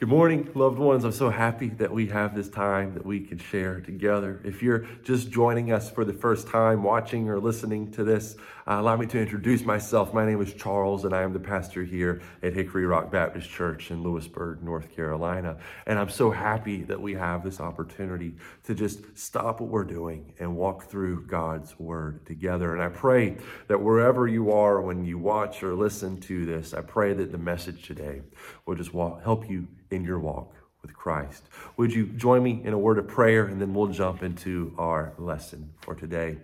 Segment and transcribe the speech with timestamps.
[0.00, 1.02] Good morning, loved ones.
[1.02, 4.40] I'm so happy that we have this time that we can share together.
[4.44, 8.36] If you're just joining us for the first time, watching or listening to this,
[8.68, 10.14] uh, allow me to introduce myself.
[10.14, 13.90] My name is Charles, and I am the pastor here at Hickory Rock Baptist Church
[13.90, 15.56] in Louisburg, North Carolina.
[15.86, 18.36] And I'm so happy that we have this opportunity
[18.66, 22.72] to just stop what we're doing and walk through God's Word together.
[22.72, 23.36] And I pray
[23.66, 27.38] that wherever you are when you watch or listen to this, I pray that the
[27.38, 28.22] message today
[28.64, 31.44] will just walk, help you in your walk with Christ.
[31.76, 35.12] Would you join me in a word of prayer and then we'll jump into our
[35.18, 36.38] lesson for today.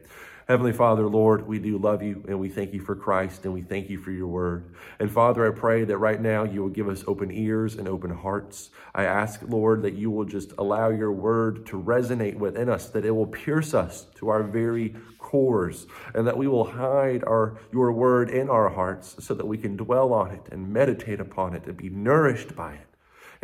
[0.47, 3.63] Heavenly Father, Lord, we do love you and we thank you for Christ and we
[3.63, 4.75] thank you for your word.
[4.99, 8.11] And Father, I pray that right now you will give us open ears and open
[8.11, 8.69] hearts.
[8.95, 13.07] I ask, Lord, that you will just allow your word to resonate within us, that
[13.07, 17.93] it will pierce us to our very cores, and that we will hide our, your
[17.93, 21.65] word in our hearts so that we can dwell on it and meditate upon it
[21.65, 22.94] and be nourished by it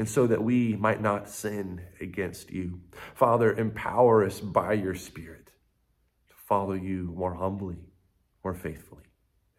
[0.01, 2.81] and so that we might not sin against you.
[3.15, 5.53] Father, empower us by your Spirit
[6.27, 7.77] to follow you more humbly,
[8.43, 9.03] more faithfully,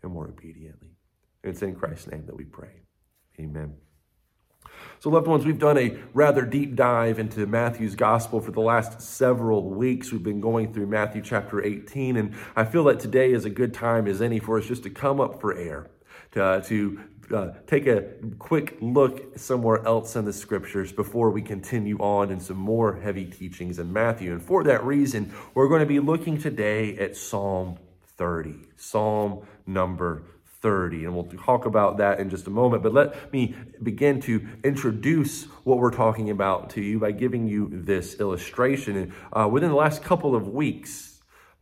[0.02, 0.98] and more obediently.
[1.44, 2.72] It's in Christ's name that we pray.
[3.40, 3.76] Amen.
[4.98, 9.00] So, loved ones, we've done a rather deep dive into Matthew's gospel for the last
[9.00, 10.12] several weeks.
[10.12, 13.76] We've been going through Matthew chapter 18, and I feel that today is a good
[13.76, 15.92] time as any for us just to come up for air,
[16.32, 17.00] to, uh, to
[17.34, 18.04] uh, take a
[18.40, 23.26] quick look somewhere else in the scriptures before we continue on in some more heavy
[23.26, 24.32] teachings in Matthew.
[24.32, 27.78] And for that reason, we're going to be looking today at Psalm
[28.18, 30.24] 30, Psalm number
[30.62, 31.06] 30.
[31.06, 32.84] And we'll talk about that in just a moment.
[32.84, 37.70] But let me begin to introduce what we're talking about to you by giving you
[37.72, 38.96] this illustration.
[38.96, 41.12] And uh, within the last couple of weeks,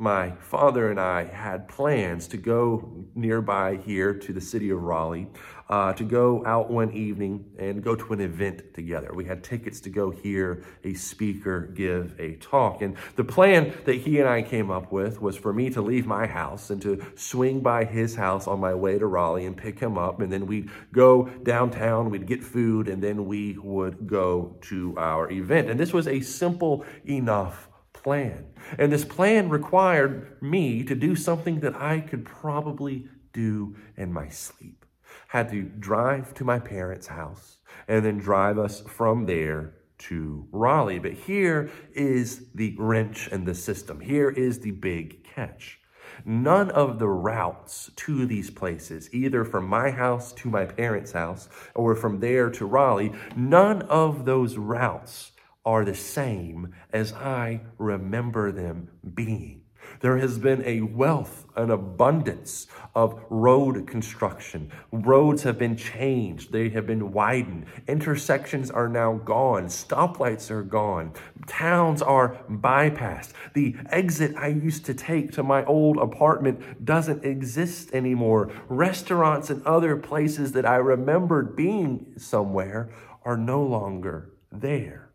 [0.02, 5.28] my father and I had plans to go nearby here to the city of Raleigh,
[5.70, 9.12] uh, to go out one evening and go to an event together.
[9.14, 12.82] We had tickets to go hear a speaker give a talk.
[12.82, 16.08] And the plan that he and I came up with was for me to leave
[16.08, 19.80] my house and to swing by his house on my way to Raleigh and pick
[19.80, 20.22] him up.
[20.22, 25.32] And then we'd go downtown, we'd get food, and then we would go to our
[25.32, 25.70] event.
[25.70, 28.48] And this was a simple enough plan.
[28.80, 34.30] And this plan required me to do something that I could probably do in my
[34.30, 34.86] sleep.
[35.30, 41.00] Had to drive to my parents' house and then drive us from there to Raleigh.
[41.00, 44.00] But here is the wrench in the system.
[44.00, 45.80] Here is the big catch.
[46.26, 51.50] None of the routes to these places, either from my house to my parents' house
[51.76, 55.32] or from there to Raleigh, none of those routes
[55.66, 59.59] are the same as I remember them being.
[60.00, 64.72] There has been a wealth, an abundance of road construction.
[64.92, 67.66] Roads have been changed, they have been widened.
[67.88, 71.14] Intersections are now gone, stoplights are gone,
[71.48, 73.34] towns are bypassed.
[73.54, 78.52] The exit I used to take to my old apartment doesn't exist anymore.
[78.70, 82.90] Restaurants and other places that I remembered being somewhere
[83.26, 85.10] are no longer there.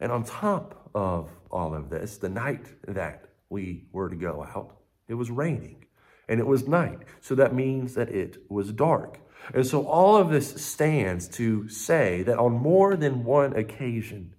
[0.00, 4.76] And on top of all of this, the night that we were to go out,
[5.08, 5.84] it was raining
[6.28, 6.98] and it was night.
[7.20, 9.20] So that means that it was dark.
[9.54, 14.34] And so all of this stands to say that on more than one occasion,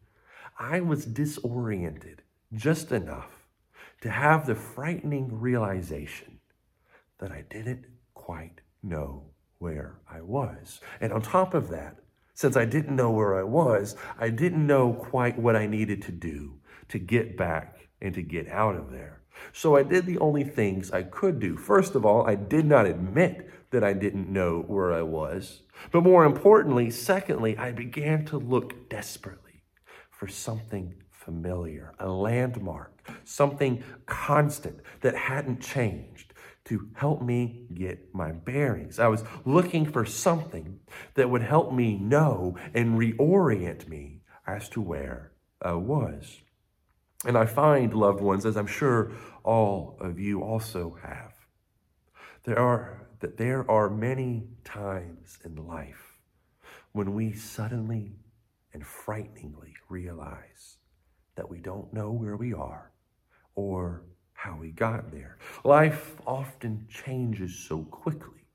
[0.60, 2.24] I was disoriented
[2.54, 3.46] just enough
[4.02, 6.40] to have the frightening realization
[7.20, 9.24] that I didn't quite know
[9.60, 10.82] where I was.
[11.00, 11.98] And on top of that,
[12.34, 16.12] since I didn't know where I was, I didn't know quite what I needed to
[16.12, 19.22] do to get back and to get out of there.
[19.54, 21.58] So I did the only things I could do.
[21.58, 25.62] First of all, I did not admit that I didn't know where I was.
[25.92, 29.64] But more importantly, secondly, I began to look desperately
[30.10, 36.34] for something familiar, a landmark, something constant that hadn't changed
[36.66, 39.00] to help me get my bearings.
[39.00, 40.80] I was looking for something
[41.14, 45.32] that would help me know and reorient me as to where
[45.62, 46.42] I was.
[47.26, 49.12] And I find, loved ones, as I'm sure
[49.44, 51.34] all of you also have,
[52.44, 56.20] there are that there are many times in life
[56.92, 58.12] when we suddenly
[58.74, 60.78] and frighteningly realize
[61.36, 62.92] that we don't know where we are
[63.56, 64.04] or
[64.34, 65.40] how we got there.
[65.64, 68.46] Life often changes so quickly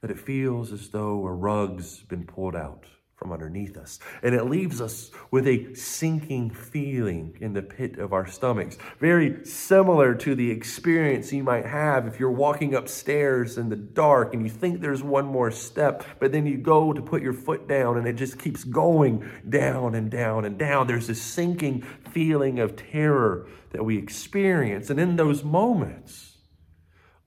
[0.00, 3.98] that it feels as though a rug's been pulled out from underneath us.
[4.22, 9.44] And it leaves us with a sinking feeling in the pit of our stomachs, very
[9.44, 14.42] similar to the experience you might have if you're walking upstairs in the dark and
[14.42, 17.96] you think there's one more step, but then you go to put your foot down
[17.96, 20.86] and it just keeps going down and down and down.
[20.86, 24.90] There's this sinking feeling of terror that we experience.
[24.90, 26.36] And in those moments,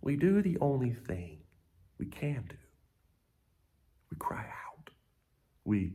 [0.02, 1.40] we do the only thing
[1.98, 2.56] we can do
[4.12, 4.59] we cry out.
[5.70, 5.94] We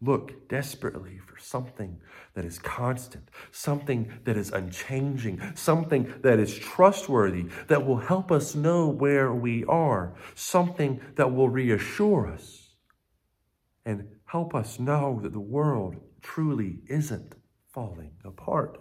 [0.00, 2.00] look desperately for something
[2.32, 8.54] that is constant, something that is unchanging, something that is trustworthy, that will help us
[8.54, 12.70] know where we are, something that will reassure us
[13.84, 17.34] and help us know that the world truly isn't
[17.68, 18.80] falling apart.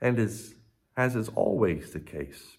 [0.00, 0.54] And is,
[0.96, 2.56] as is always the case,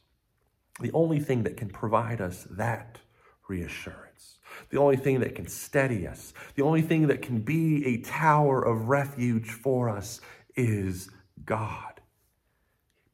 [0.79, 2.99] the only thing that can provide us that
[3.47, 4.37] reassurance
[4.69, 8.61] the only thing that can steady us, the only thing that can be a tower
[8.61, 10.21] of refuge for us
[10.55, 11.09] is
[11.45, 12.01] God.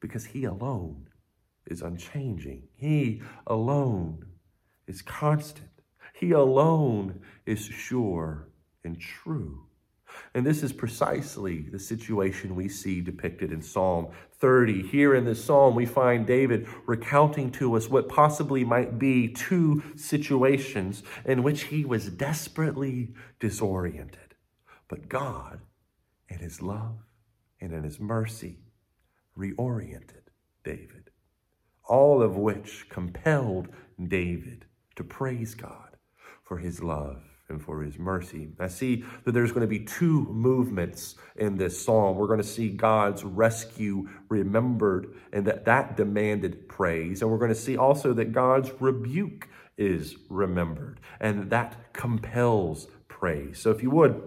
[0.00, 1.08] Because He alone
[1.66, 4.26] is unchanging, He alone
[4.86, 5.70] is constant,
[6.14, 8.48] He alone is sure
[8.84, 9.66] and true.
[10.34, 14.82] And this is precisely the situation we see depicted in Psalm 30.
[14.82, 19.84] Here in this psalm, we find David recounting to us what possibly might be two
[19.94, 24.34] situations in which he was desperately disoriented.
[24.88, 25.60] But God,
[26.28, 26.98] in his love
[27.60, 28.58] and in his mercy,
[29.38, 30.30] reoriented
[30.64, 31.10] David,
[31.84, 33.68] all of which compelled
[34.04, 34.64] David
[34.96, 35.96] to praise God
[36.42, 38.48] for his love and for his mercy.
[38.58, 42.16] I see that there's going to be two movements in this psalm.
[42.16, 47.20] We're going to see God's rescue remembered and that that demanded praise.
[47.20, 53.58] And we're going to see also that God's rebuke is remembered and that compels praise.
[53.58, 54.22] So if you would,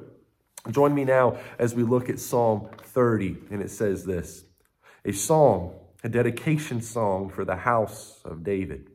[0.69, 4.43] join me now as we look at Psalm 30 and it says this,
[5.05, 5.73] a song,
[6.03, 8.91] a dedication song for the house of David.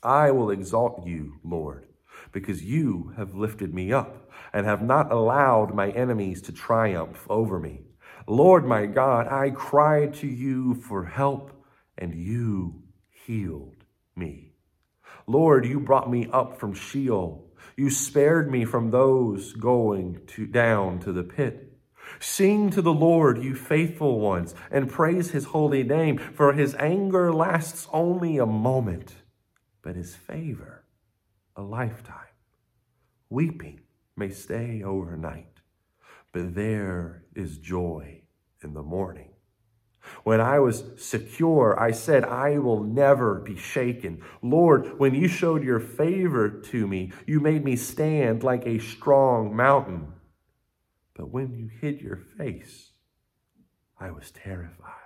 [0.00, 1.87] I will exalt you, Lord
[2.32, 7.58] because you have lifted me up and have not allowed my enemies to triumph over
[7.58, 7.80] me.
[8.26, 11.52] Lord my God, I cried to you for help,
[11.96, 13.84] and you healed
[14.14, 14.52] me.
[15.26, 17.50] Lord, you brought me up from Sheol.
[17.76, 21.72] You spared me from those going to, down to the pit.
[22.20, 27.32] Sing to the Lord, you faithful ones, and praise his holy name, for his anger
[27.32, 29.14] lasts only a moment,
[29.82, 30.77] but his favor
[31.58, 32.14] a lifetime.
[33.28, 33.80] Weeping
[34.16, 35.60] may stay overnight,
[36.32, 38.22] but there is joy
[38.62, 39.32] in the morning.
[40.22, 44.22] When I was secure, I said, I will never be shaken.
[44.40, 49.54] Lord, when you showed your favor to me, you made me stand like a strong
[49.54, 50.12] mountain.
[51.14, 52.92] But when you hid your face,
[54.00, 54.97] I was terrified.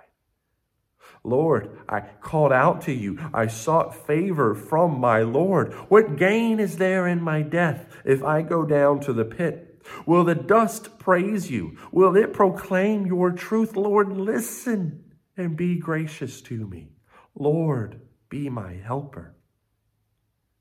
[1.23, 3.17] Lord, I called out to you.
[3.33, 5.73] I sought favor from my Lord.
[5.87, 9.81] What gain is there in my death if I go down to the pit?
[10.05, 11.77] Will the dust praise you?
[11.91, 13.75] Will it proclaim your truth?
[13.75, 16.89] Lord, listen and be gracious to me.
[17.35, 19.35] Lord, be my helper.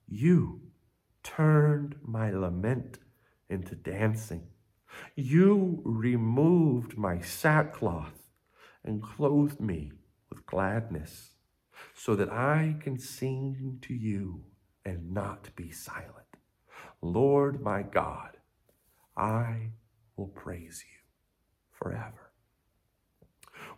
[0.09, 0.61] You
[1.23, 2.99] turned my lament
[3.49, 4.47] into dancing.
[5.17, 8.29] You removed my sackcloth
[8.85, 9.93] and clothed me
[10.53, 11.31] gladness,
[11.95, 14.45] so that I can sing to you
[14.85, 16.37] and not be silent.
[17.01, 18.37] Lord my God,
[19.17, 19.71] I
[20.17, 21.01] will praise you
[21.73, 22.31] forever.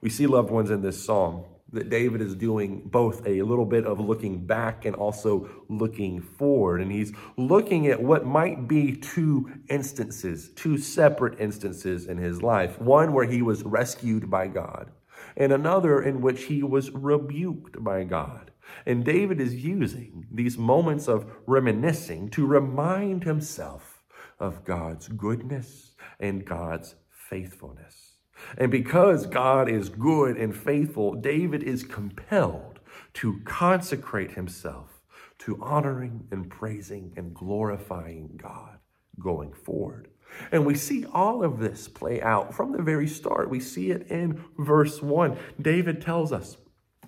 [0.01, 3.85] We see, loved ones, in this psalm that David is doing both a little bit
[3.87, 6.81] of looking back and also looking forward.
[6.81, 12.81] And he's looking at what might be two instances, two separate instances in his life.
[12.81, 14.91] One where he was rescued by God,
[15.37, 18.51] and another in which he was rebuked by God.
[18.87, 24.03] And David is using these moments of reminiscing to remind himself
[24.39, 28.13] of God's goodness and God's faithfulness.
[28.59, 32.81] And because God is good and faithful, David is compelled
[33.15, 35.01] to consecrate himself
[35.39, 38.79] to honoring and praising and glorifying God
[39.21, 40.09] going forward.
[40.53, 43.51] And we see all of this play out from the very start.
[43.51, 45.37] We see it in verse 1.
[45.61, 46.57] David tells us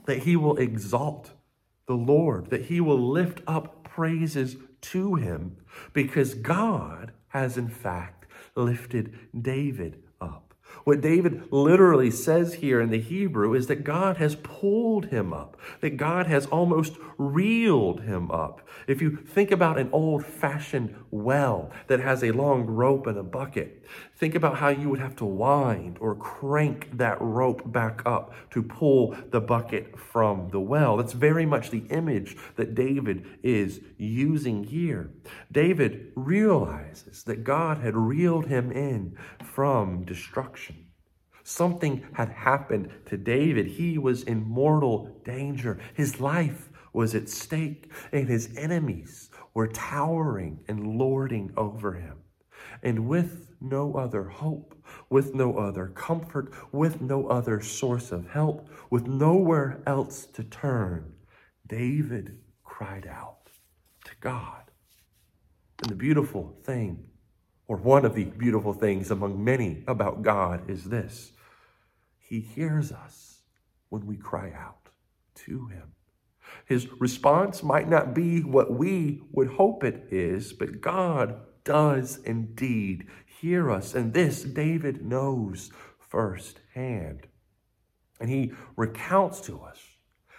[0.06, 1.32] that he will exalt
[1.86, 5.56] the Lord, that he will lift up praises to him
[5.92, 10.02] because God has, in fact, lifted David.
[10.84, 15.56] What David literally says here in the Hebrew is that God has pulled him up,
[15.80, 18.66] that God has almost reeled him up.
[18.86, 23.22] If you think about an old fashioned well that has a long rope and a
[23.22, 23.84] bucket,
[24.16, 28.62] think about how you would have to wind or crank that rope back up to
[28.62, 30.96] pull the bucket from the well.
[30.96, 35.10] That's very much the image that David is using here.
[35.52, 40.86] David realizes that God had reeled him in from destruction.
[41.42, 43.66] Something had happened to David.
[43.66, 45.78] He was in mortal danger.
[45.94, 52.16] His life was at stake, and his enemies were towering and lording over him.
[52.86, 58.68] And with no other hope, with no other comfort, with no other source of help,
[58.90, 61.12] with nowhere else to turn,
[61.66, 63.50] David cried out
[64.04, 64.70] to God.
[65.82, 67.08] And the beautiful thing,
[67.66, 71.32] or one of the beautiful things among many about God, is this
[72.20, 73.40] he hears us
[73.88, 74.90] when we cry out
[75.46, 75.92] to Him.
[76.66, 83.06] His response might not be what we would hope it is, but God does indeed
[83.40, 83.94] hear us.
[83.94, 87.26] And this David knows firsthand.
[88.18, 89.78] And he recounts to us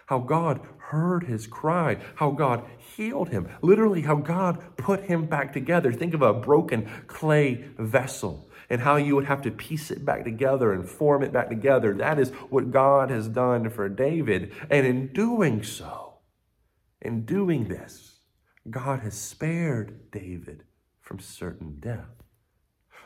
[0.07, 2.63] how God heard his cry, how God
[2.95, 5.91] healed him, literally, how God put him back together.
[5.91, 10.23] Think of a broken clay vessel and how you would have to piece it back
[10.23, 11.93] together and form it back together.
[11.93, 14.53] That is what God has done for David.
[14.69, 16.19] And in doing so,
[17.01, 18.19] in doing this,
[18.69, 20.63] God has spared David
[21.07, 22.23] from certain death.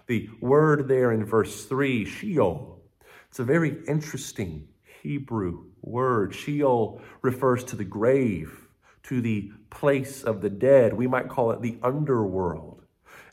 [0.07, 2.81] The word there in verse 3, Sheol,
[3.29, 4.67] it's a very interesting
[5.01, 6.33] Hebrew word.
[6.33, 8.67] Sheol refers to the grave,
[9.03, 10.93] to the place of the dead.
[10.93, 12.81] We might call it the underworld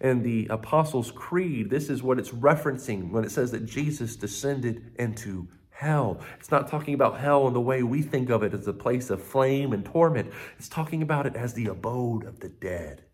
[0.00, 4.92] in the Apostles' Creed, this is what it's referencing when it says that Jesus descended
[4.98, 6.20] into hell.
[6.38, 9.10] It's not talking about hell in the way we think of it as a place
[9.10, 10.32] of flame and torment.
[10.58, 13.04] It's talking about it as the abode of the dead,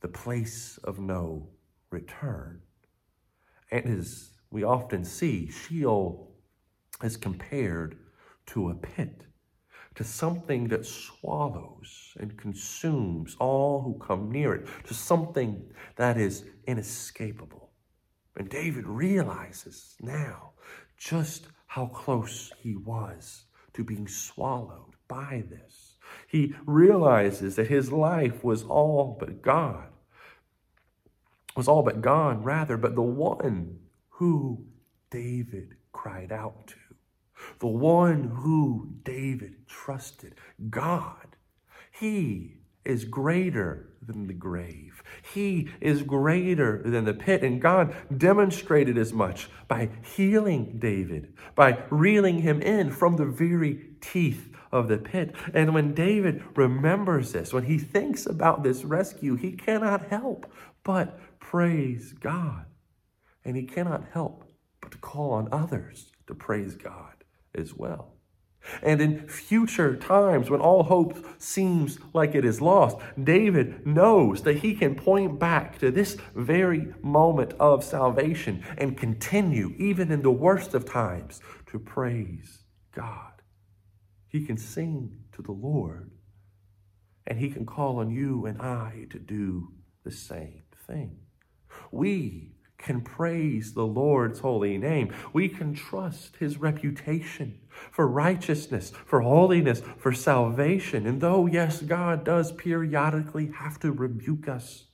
[0.00, 1.48] the place of no
[1.90, 2.60] return.
[3.70, 6.32] And as we often see, Sheol
[7.02, 7.98] is compared
[8.46, 9.26] to a pit
[9.94, 15.62] to something that swallows and consumes all who come near it, to something
[15.96, 17.70] that is inescapable.
[18.36, 20.52] And David realizes now
[20.96, 25.89] just how close he was to being swallowed by this.
[26.30, 29.88] He realizes that his life was all but God,
[31.56, 34.64] was all but gone, rather, but the one who
[35.10, 36.76] David cried out to
[37.58, 40.34] the one who David trusted,
[40.68, 41.36] God.
[41.90, 45.02] He is greater than the grave.
[45.34, 47.42] He is greater than the pit.
[47.42, 53.90] And God demonstrated as much by healing David, by reeling him in from the very
[54.00, 55.34] teeth of the pit.
[55.52, 60.50] And when David remembers this, when he thinks about this rescue, he cannot help
[60.84, 62.66] but praise God.
[63.44, 64.44] And he cannot help
[64.80, 67.24] but to call on others to praise God
[67.54, 68.14] as well.
[68.82, 74.58] And in future times, when all hope seems like it is lost, David knows that
[74.58, 80.30] he can point back to this very moment of salvation and continue, even in the
[80.30, 83.39] worst of times, to praise God.
[84.30, 86.12] He can sing to the Lord,
[87.26, 89.72] and he can call on you and I to do
[90.04, 91.18] the same thing.
[91.90, 95.12] We can praise the Lord's holy name.
[95.32, 97.58] We can trust his reputation
[97.90, 101.06] for righteousness, for holiness, for salvation.
[101.06, 104.86] And though, yes, God does periodically have to rebuke us,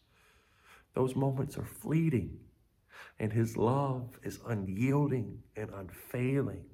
[0.94, 2.38] those moments are fleeting,
[3.18, 6.64] and his love is unyielding and unfailing.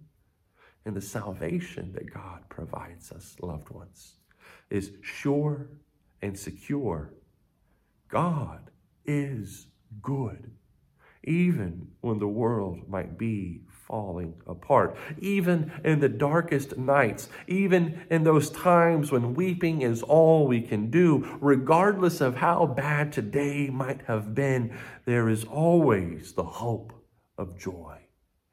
[0.84, 4.14] And the salvation that God provides us, loved ones,
[4.70, 5.70] is sure
[6.20, 7.14] and secure.
[8.08, 8.70] God
[9.04, 9.68] is
[10.00, 10.50] good
[11.24, 18.24] even when the world might be falling apart, even in the darkest nights, even in
[18.24, 24.00] those times when weeping is all we can do, regardless of how bad today might
[24.06, 26.92] have been, there is always the hope
[27.38, 27.98] of joy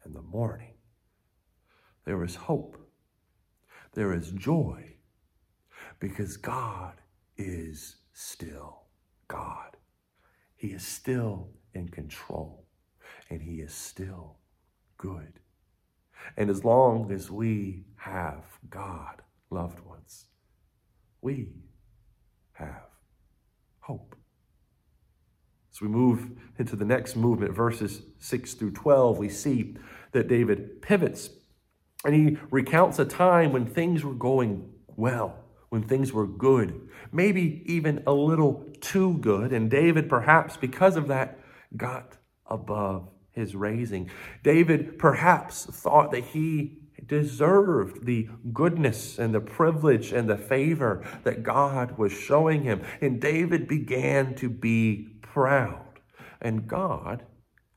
[0.06, 0.69] in the morning.
[2.10, 2.76] There is hope.
[3.94, 4.96] There is joy
[6.00, 6.96] because God
[7.38, 8.86] is still
[9.28, 9.78] God.
[10.56, 12.66] He is still in control,
[13.30, 14.38] and He is still
[14.98, 15.40] good.
[16.36, 20.26] And as long as we have God, loved ones,
[21.22, 21.50] we
[22.54, 22.88] have
[23.82, 24.16] hope.
[25.72, 29.78] As we move into the next movement, verses 6 through 12, we see
[30.12, 31.30] that David pivots
[32.06, 35.36] and he recounts a time when things were going well,
[35.70, 39.52] when things were good, maybe even a little too good.
[39.52, 41.40] And David, perhaps because of that,
[41.76, 44.10] got above his raising.
[44.44, 51.44] David perhaps thought that he deserved the goodness and the privilege and the favor that
[51.44, 52.82] God was showing him.
[53.02, 56.00] And David began to be proud.
[56.42, 57.26] And God,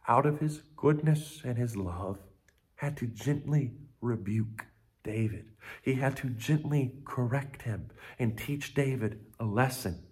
[0.06, 2.18] out of his goodness and his love,
[2.76, 3.72] had to gently
[4.02, 4.66] rebuke
[5.02, 5.47] David.
[5.82, 10.02] He had to gently correct him and teach David a lesson.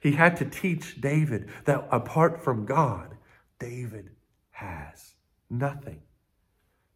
[0.00, 3.16] He had to teach David that apart from God,
[3.58, 4.10] David
[4.50, 5.14] has
[5.48, 6.02] nothing.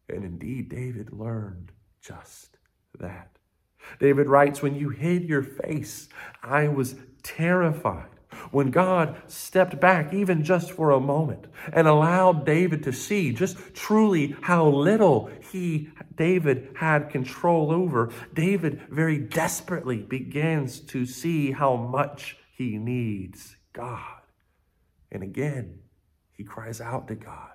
[0.09, 2.57] And indeed, David learned just
[2.99, 3.37] that.
[3.99, 6.09] David writes, When you hid your face,
[6.43, 8.09] I was terrified.
[8.51, 13.57] When God stepped back, even just for a moment, and allowed David to see just
[13.73, 21.75] truly how little he, David, had control over, David very desperately begins to see how
[21.75, 24.21] much he needs God.
[25.11, 25.79] And again,
[26.31, 27.51] he cries out to God.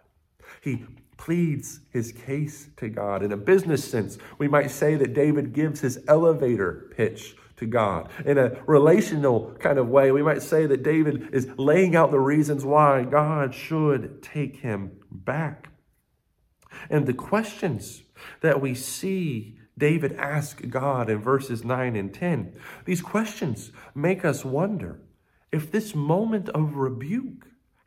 [0.61, 0.85] He
[1.17, 3.23] pleads his case to God.
[3.23, 8.11] In a business sense, we might say that David gives his elevator pitch to God.
[8.25, 12.21] In a relational kind of way, we might say that David is laying out the
[12.21, 15.69] reasons why God should take him back.
[16.91, 18.03] And the questions
[18.43, 24.45] that we see David ask God in verses 9 and 10, these questions make us
[24.45, 25.01] wonder
[25.53, 27.47] if this moment of rebuke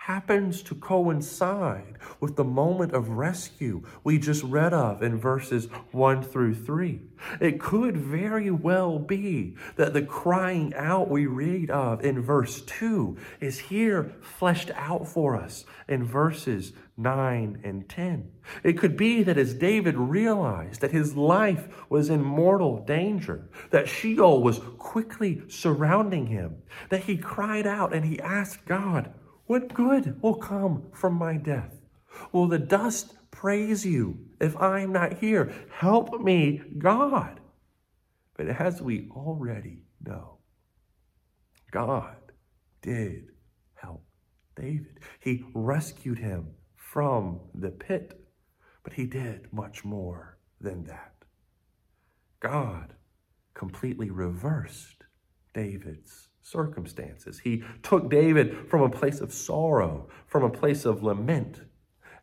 [0.10, 6.24] happens to coincide with the moment of rescue we just read of in verses 1
[6.24, 7.00] through 3.
[7.40, 13.18] It could very well be that the crying out we read of in verse 2
[13.40, 18.32] is here fleshed out for us in verses 9 and 10.
[18.64, 23.88] It could be that as David realized that his life was in mortal danger, that
[23.88, 29.14] Sheol was quickly surrounding him, that he cried out and he asked God,
[29.50, 31.82] what good will come from my death?
[32.32, 35.52] Will the dust praise you if I'm not here?
[35.72, 37.40] Help me, God.
[38.38, 40.38] But as we already know,
[41.72, 42.16] God
[42.84, 43.32] did
[43.74, 44.06] help
[44.56, 45.00] David.
[45.20, 48.24] He rescued him from the pit,
[48.84, 51.16] but he did much more than that.
[52.40, 52.94] God
[53.56, 55.06] completely reversed
[55.56, 57.40] David's circumstances.
[57.40, 61.62] He took David from a place of sorrow, from a place of lament,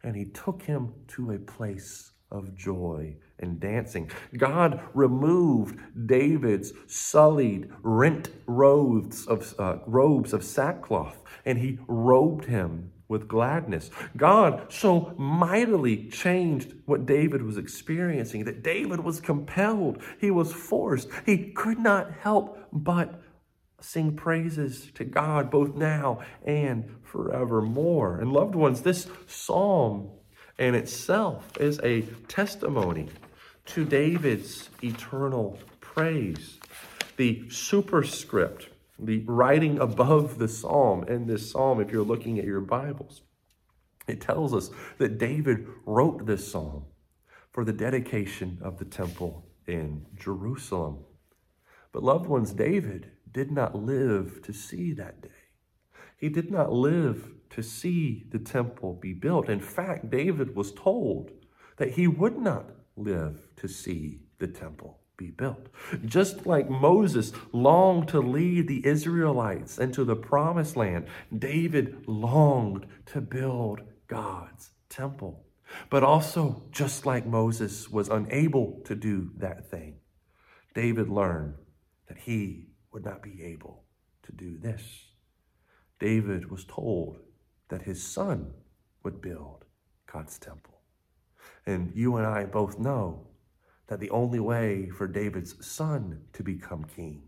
[0.03, 4.11] and he took him to a place of joy and dancing.
[4.37, 12.93] God removed David's sullied, rent robes of, uh, robes of sackcloth, and he robed him
[13.09, 13.91] with gladness.
[14.17, 21.09] God so mightily changed what David was experiencing that David was compelled, he was forced,
[21.25, 23.23] he could not help but
[23.81, 28.19] sing praises to God both now and forevermore.
[28.19, 30.11] And loved ones, this psalm
[30.59, 33.09] in itself is a testimony
[33.67, 36.59] to David's eternal praise.
[37.17, 42.61] The superscript, the writing above the psalm in this psalm, if you're looking at your
[42.61, 43.23] Bibles,
[44.07, 46.85] it tells us that David wrote this psalm
[47.51, 50.99] for the dedication of the temple in Jerusalem.
[51.93, 55.29] But loved ones, David did not live to see that day.
[56.17, 59.49] He did not live to see the temple be built.
[59.49, 61.31] In fact, David was told
[61.77, 65.69] that he would not live to see the temple be built.
[66.05, 73.21] Just like Moses longed to lead the Israelites into the promised land, David longed to
[73.21, 75.45] build God's temple.
[75.91, 79.97] But also, just like Moses was unable to do that thing,
[80.75, 81.55] David learned
[82.09, 83.85] that he would not be able
[84.23, 84.83] to do this.
[86.01, 87.19] David was told
[87.69, 88.55] that his son
[89.05, 89.67] would build
[90.11, 90.81] God's temple.
[91.67, 93.27] And you and I both know
[93.89, 97.25] that the only way for David's son to become king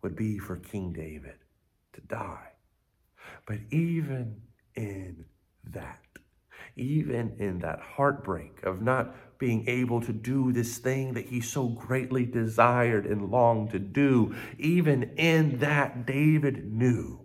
[0.00, 1.36] would be for King David
[1.92, 2.52] to die.
[3.46, 4.40] But even
[4.76, 5.26] in
[5.64, 6.00] that,
[6.74, 11.68] even in that heartbreak of not being able to do this thing that he so
[11.68, 17.20] greatly desired and longed to do, even in that, David knew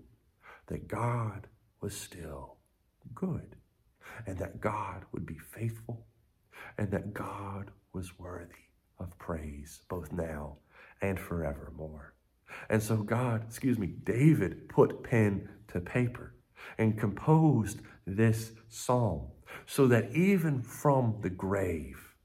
[0.68, 1.48] that God
[1.82, 2.58] was still
[3.14, 3.56] good
[4.26, 6.06] and that God would be faithful
[6.78, 8.54] and that God was worthy
[9.00, 10.58] of praise both now
[11.02, 12.14] and forevermore.
[12.70, 16.36] And so God, excuse me, David put pen to paper
[16.78, 19.28] and composed this psalm
[19.66, 22.16] so that even from the grave,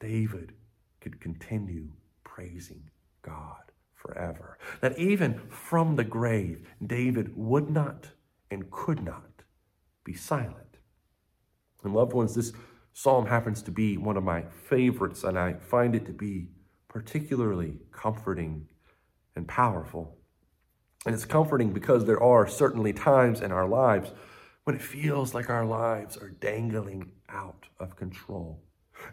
[0.00, 0.52] David
[1.00, 1.88] could continue
[2.24, 2.90] praising
[3.22, 4.58] God forever.
[4.80, 8.08] That even from the grave, David would not
[8.50, 9.42] and could not
[10.04, 10.78] be silent.
[11.84, 12.52] And loved ones, this
[12.92, 16.48] psalm happens to be one of my favorites, and I find it to be
[16.88, 18.68] particularly comforting
[19.36, 20.16] and powerful.
[21.06, 24.10] And it's comforting because there are certainly times in our lives
[24.68, 28.62] when it feels like our lives are dangling out of control.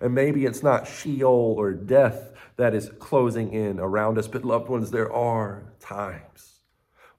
[0.01, 4.67] And maybe it's not Sheol or death that is closing in around us, but loved
[4.67, 6.59] ones, there are times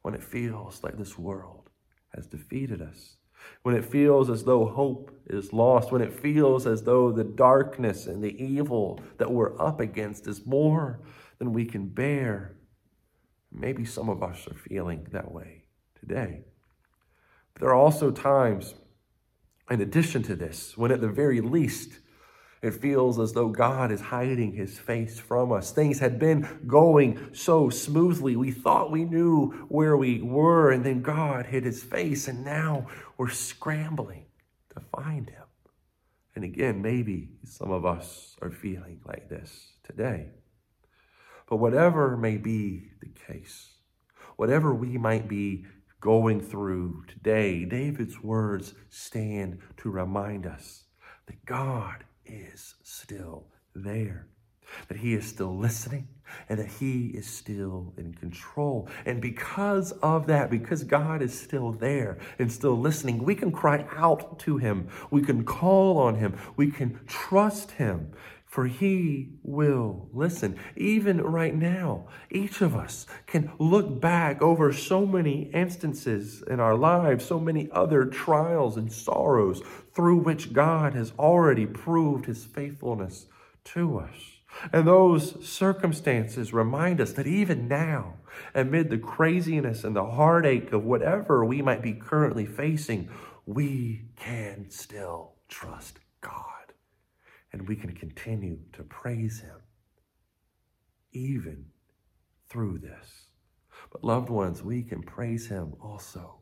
[0.03, 1.71] when it feels like this world
[2.15, 3.17] has defeated us.
[3.63, 8.07] When it feels as though hope is lost, when it feels as though the darkness
[8.07, 11.01] and the evil that we're up against is more
[11.39, 12.55] than we can bear.
[13.51, 15.63] Maybe some of us are feeling that way
[15.99, 16.45] today.
[17.59, 18.75] There are also times,
[19.71, 21.99] in addition to this, when at the very least,
[22.63, 25.71] it feels as though God is hiding his face from us.
[25.71, 28.35] Things had been going so smoothly.
[28.35, 32.89] We thought we knew where we were, and then God hid his face, and now
[33.17, 34.27] we're scrambling
[34.75, 35.45] to find him.
[36.35, 40.29] And again, maybe some of us are feeling like this today.
[41.49, 43.75] But whatever may be the case,
[44.37, 45.67] whatever we might be
[46.01, 50.85] going through today, David's words stand to remind us
[51.27, 54.29] that God is still there,
[54.89, 56.09] that He is still listening,
[56.49, 58.89] and that He is still in control.
[59.05, 63.87] And because of that, because God is still there and still listening, we can cry
[63.97, 68.13] out to Him, we can call on Him, we can trust Him
[68.57, 70.59] for he will listen.
[70.77, 76.75] Even right now, each of us can look back over so many instances in our
[76.75, 79.61] lives, so many other trials and sorrows
[79.93, 83.27] through which God has already proved his faithfulness
[83.65, 84.17] to us.
[84.73, 88.15] And those circumstances remind us that even now,
[88.55, 93.11] amid the craziness and the heartache of whatever we might be currently facing,
[93.45, 96.56] we can still trust God
[97.57, 99.57] and we can continue to praise Him
[101.13, 101.65] even
[102.51, 103.31] through this.
[103.91, 106.41] But, loved ones, we can praise Him also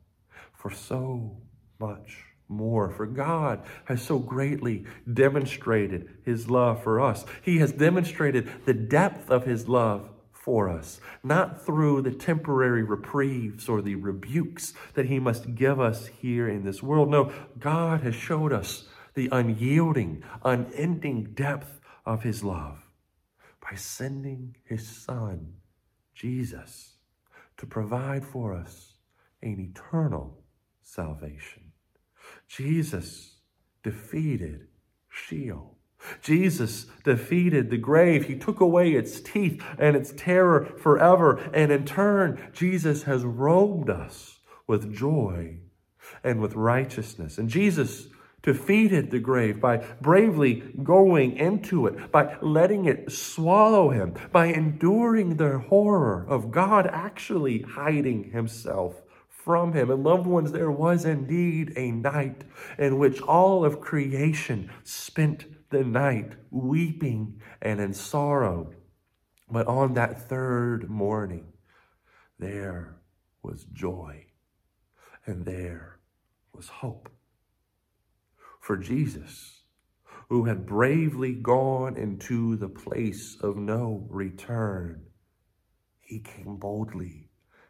[0.53, 1.37] for so
[1.79, 2.91] much more.
[2.91, 7.25] For God has so greatly demonstrated His love for us.
[7.43, 13.69] He has demonstrated the depth of His love for us, not through the temporary reprieves
[13.69, 17.09] or the rebukes that He must give us here in this world.
[17.09, 22.79] No, God has showed us the unyielding, unending depth of his love
[23.61, 25.55] by sending his son,
[26.15, 26.95] Jesus,
[27.57, 28.95] to provide for us
[29.43, 30.39] an eternal
[30.83, 31.73] salvation.
[32.49, 33.37] Jesus
[33.83, 34.67] defeated
[35.09, 35.77] Sheol.
[36.21, 38.27] Jesus defeated the grave.
[38.27, 41.39] He took away its teeth and its terror forever.
[41.55, 45.59] And in turn, Jesus has robed us with joy
[46.23, 47.39] and with righteousness.
[47.39, 48.09] And Jesus
[48.45, 55.37] defeated the grave by bravely going into it, by letting it swallow him, by enduring
[55.37, 59.91] the horror of God actually hiding himself from him.
[59.91, 62.45] And loved ones, there was indeed a night
[62.79, 68.73] in which all of creation spent the night weeping and in sorrow.
[69.51, 71.53] But on that third morning,
[72.39, 72.97] there
[73.43, 74.27] was joy
[75.27, 75.99] and there
[76.55, 77.09] was hope
[78.65, 79.61] for Jesus,
[80.31, 85.03] who had bravely gone into the place of no return.
[86.01, 87.29] He came boldly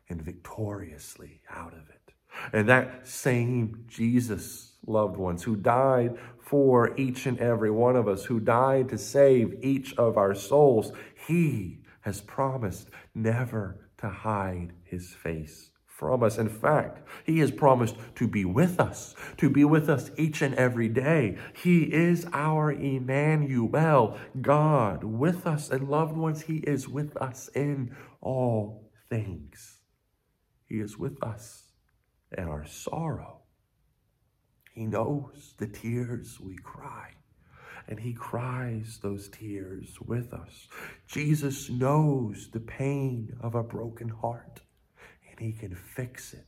[0.09, 2.15] and victoriously out of it.
[2.53, 8.25] And that same Jesus, loved ones, who died for each and every one of us,
[8.25, 10.93] who died to save each of our souls,
[11.27, 16.39] he has promised never to hide his face from us.
[16.39, 20.55] In fact, He has promised to be with us, to be with us each and
[20.57, 21.39] every day.
[21.55, 25.71] He is our Emmanuel, God with us.
[25.71, 29.83] And loved ones, He is with us in all things.
[30.67, 31.69] He is with us
[32.37, 33.43] in our sorrow.
[34.73, 37.11] He knows the tears we cry
[37.87, 40.69] and he cries those tears with us.
[41.07, 44.63] Jesus knows the pain of a broken heart
[45.39, 46.47] and he can fix it.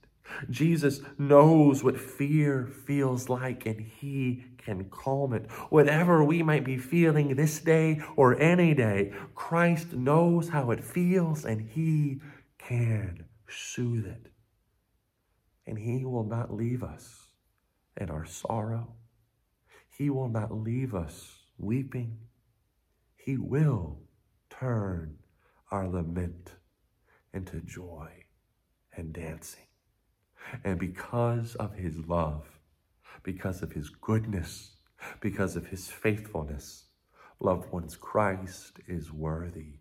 [0.51, 5.51] Jesus knows what fear feels like and he can calm it.
[5.71, 11.45] Whatever we might be feeling this day or any day, Christ knows how it feels
[11.45, 12.21] and he
[12.59, 14.29] can soothe it.
[15.67, 17.29] and He will not leave us
[17.97, 18.95] in our sorrow.
[19.99, 22.19] He will not leave us weeping.
[23.17, 24.01] He will
[24.51, 25.19] turn
[25.71, 26.53] our lament
[27.35, 28.26] into joy
[28.97, 29.67] and dancing.
[30.65, 32.47] And because of his love,
[33.23, 34.77] because of his goodness,
[35.21, 36.87] because of his faithfulness,
[37.41, 39.81] loved ones, Christ is worthy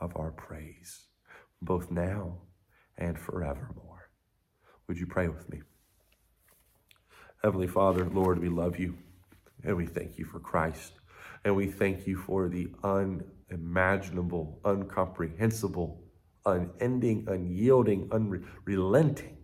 [0.00, 1.06] of our praise,
[1.60, 2.38] both now
[2.96, 4.10] and forevermore.
[4.86, 5.62] Would you pray with me?
[7.42, 8.98] Heavenly Father, Lord, we love you
[9.62, 10.92] and we thank you for Christ.
[11.44, 16.02] And we thank you for the unimaginable, uncomprehensible,
[16.48, 19.36] unending, unyielding, unrelenting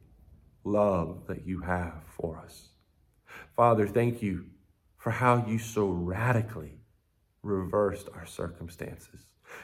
[0.65, 2.71] love that you have for us.
[3.57, 4.47] Father, thank you
[4.97, 6.81] for how you so radically
[7.43, 9.21] reversed our circumstances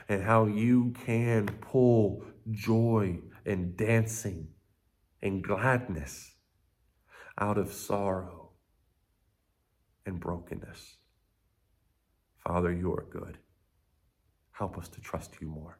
[0.08, 4.48] and how you can pull joy and dancing
[5.22, 6.34] and gladness
[7.38, 8.50] out of sorrow
[10.04, 10.96] and brokenness.
[12.46, 13.38] Father, you are good.
[14.52, 15.79] Help us to trust you more.